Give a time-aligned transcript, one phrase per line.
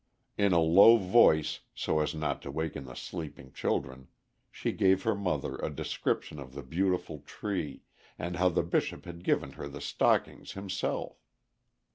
[0.35, 4.07] In a low voice, so as not to waken the sleeping children,
[4.51, 7.83] she gave her mother a description of the beautiful tree,
[8.17, 11.17] and how the Bishop had given her the stockings himself.